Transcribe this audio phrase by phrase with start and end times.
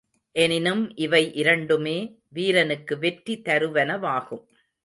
[0.35, 1.97] எனினும் இவை இரண்டுமே
[2.29, 4.43] வீரனுக்கு வெற்றி தருவனவாகும்.